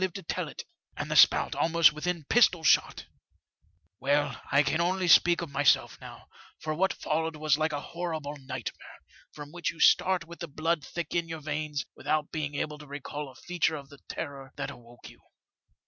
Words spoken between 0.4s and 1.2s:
it, and the